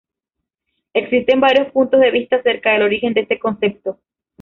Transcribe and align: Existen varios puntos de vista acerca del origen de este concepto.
Existen 0.95 1.39
varios 1.41 1.71
puntos 1.71 1.99
de 1.99 2.09
vista 2.09 2.37
acerca 2.37 2.71
del 2.71 2.81
origen 2.81 3.13
de 3.13 3.21
este 3.21 3.37
concepto. 3.37 3.99